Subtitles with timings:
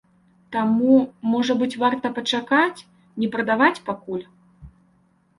[0.53, 0.93] Таму,
[1.33, 2.79] можа быць, варта пачакаць,
[3.25, 4.23] не прадаваць пакуль.